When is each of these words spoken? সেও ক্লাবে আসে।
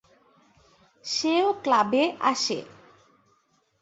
সেও 1.05 1.47
ক্লাবে 1.63 2.03
আসে। 2.21 2.59